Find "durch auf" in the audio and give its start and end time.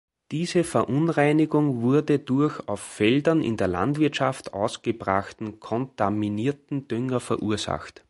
2.17-2.79